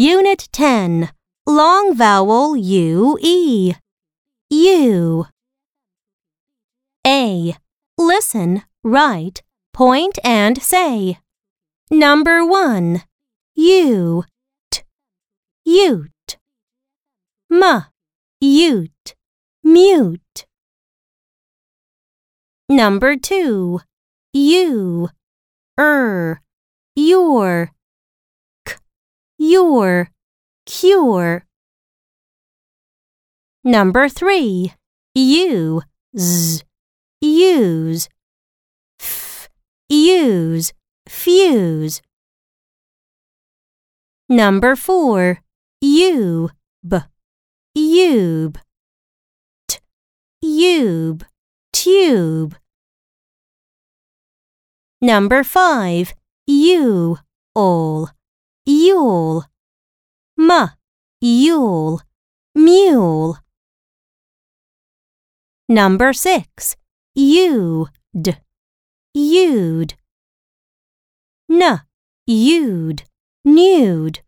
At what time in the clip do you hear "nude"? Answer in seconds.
73.44-74.22